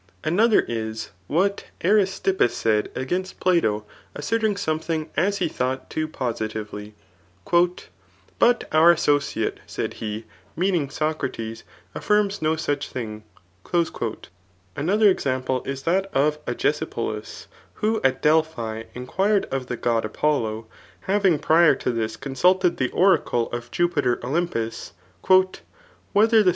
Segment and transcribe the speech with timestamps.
[0.23, 3.85] Another is, what Aristippus said against Plato
[4.15, 6.95] asserting something as he thought too positively;
[7.45, 7.85] ^^
[8.39, 10.25] But our associate^ said he,
[10.55, 13.21] meaning Socrates, affirms no such thing."
[14.75, 17.45] Another example is that of Agesipoli^
[17.75, 20.65] who at Delphi inquired of the god [Apollo,]
[21.01, 24.93] having prior to this consulted the oracle of Jupiter Olympus,''
[26.13, 26.49] Whether the.